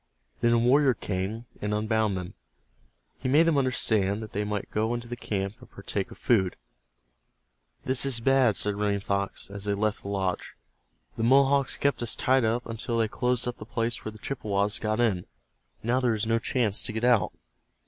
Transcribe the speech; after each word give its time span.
Then 0.39 0.51
a 0.51 0.57
warrior 0.57 0.95
came, 0.95 1.45
and 1.61 1.75
unbound 1.75 2.17
them. 2.17 2.33
He 3.19 3.29
made 3.29 3.43
them 3.43 3.55
understand 3.59 4.23
that 4.23 4.33
they 4.33 4.43
might 4.43 4.71
go 4.71 4.95
into 4.95 5.07
the 5.07 5.15
camp, 5.15 5.57
and 5.59 5.69
partake 5.69 6.09
of 6.09 6.17
food. 6.17 6.55
"This 7.85 8.03
is 8.03 8.19
bad," 8.19 8.57
said 8.57 8.77
Running 8.79 8.99
Fox, 8.99 9.51
as 9.51 9.65
they 9.65 9.75
left 9.75 10.01
the 10.01 10.07
lodge. 10.07 10.55
"The 11.17 11.23
Mohawks 11.23 11.77
kept 11.77 12.01
us 12.01 12.15
tied 12.15 12.43
up 12.43 12.65
until 12.65 12.97
they 12.97 13.07
closed 13.07 13.47
up 13.47 13.59
the 13.59 13.63
place 13.67 14.03
where 14.03 14.11
the 14.11 14.17
Chippewas 14.17 14.79
got 14.79 14.99
in. 14.99 15.27
Now 15.83 15.99
there 15.99 16.15
is 16.15 16.25
no 16.25 16.39
chance 16.39 16.81
to 16.81 16.93
get 16.93 17.03
out." 17.03 17.33